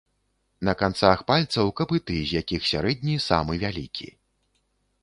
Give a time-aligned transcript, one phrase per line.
[0.69, 4.07] На канцах пальцаў капыты, з якіх сярэдні самы вялікі.